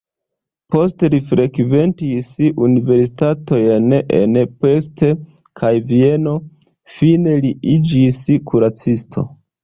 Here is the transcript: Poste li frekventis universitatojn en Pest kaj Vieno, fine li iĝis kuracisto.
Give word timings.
Poste 0.73 1.07
li 1.13 1.17
frekventis 1.25 2.29
universitatojn 2.67 3.93
en 4.19 4.39
Pest 4.63 5.03
kaj 5.61 5.71
Vieno, 5.91 6.33
fine 6.95 7.35
li 7.45 7.53
iĝis 7.75 8.23
kuracisto. 8.53 9.27